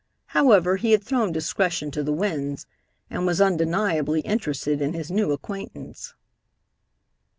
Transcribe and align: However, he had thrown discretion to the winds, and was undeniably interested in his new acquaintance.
However, 0.33 0.77
he 0.77 0.93
had 0.93 1.03
thrown 1.03 1.31
discretion 1.31 1.91
to 1.91 2.01
the 2.01 2.11
winds, 2.11 2.65
and 3.11 3.27
was 3.27 3.39
undeniably 3.39 4.21
interested 4.21 4.81
in 4.81 4.93
his 4.93 5.11
new 5.11 5.31
acquaintance. 5.31 6.15